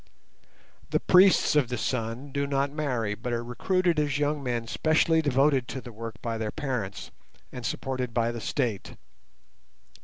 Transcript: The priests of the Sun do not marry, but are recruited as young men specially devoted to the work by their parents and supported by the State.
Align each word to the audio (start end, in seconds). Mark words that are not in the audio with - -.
The 0.89 0.99
priests 0.99 1.55
of 1.55 1.67
the 1.67 1.77
Sun 1.77 2.31
do 2.31 2.47
not 2.47 2.71
marry, 2.71 3.13
but 3.13 3.33
are 3.33 3.43
recruited 3.43 3.99
as 3.99 4.17
young 4.17 4.41
men 4.41 4.65
specially 4.65 5.21
devoted 5.21 5.67
to 5.67 5.79
the 5.79 5.91
work 5.93 6.19
by 6.23 6.39
their 6.39 6.49
parents 6.49 7.11
and 7.51 7.63
supported 7.63 8.11
by 8.11 8.31
the 8.31 8.41
State. 8.41 8.95